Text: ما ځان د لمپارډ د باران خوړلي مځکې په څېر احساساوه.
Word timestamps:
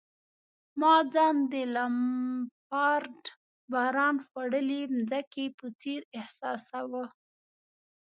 ما 0.79 0.95
ځان 1.13 1.35
د 1.51 1.53
لمپارډ 1.75 3.17
د 3.29 3.31
باران 3.71 4.15
خوړلي 4.25 4.81
مځکې 4.95 5.45
په 5.57 5.67
څېر 5.79 6.01
احساساوه. 6.19 7.05